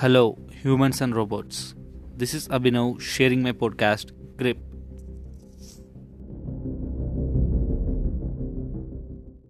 Hello, 0.00 0.36
humans 0.50 1.00
and 1.00 1.16
robots. 1.16 1.74
This 2.14 2.34
is 2.34 2.48
Abhinav 2.48 3.00
sharing 3.00 3.42
my 3.42 3.52
podcast, 3.52 4.10
Grip. 4.36 4.58